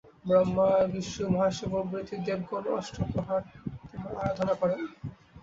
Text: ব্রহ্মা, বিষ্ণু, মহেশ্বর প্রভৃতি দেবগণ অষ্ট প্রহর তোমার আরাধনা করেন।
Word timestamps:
ব্রহ্মা, 0.25 0.67
বিষ্ণু, 0.91 1.25
মহেশ্বর 1.33 1.67
প্রভৃতি 1.73 2.15
দেবগণ 2.25 2.63
অষ্ট 2.77 2.95
প্রহর 3.11 3.41
তোমার 3.89 4.13
আরাধনা 4.21 4.53
করেন। 4.61 4.81